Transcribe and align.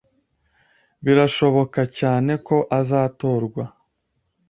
Birashoboka 1.03 1.81
cyane 1.99 2.31
ko 2.47 2.57
azatorwa. 2.79 3.63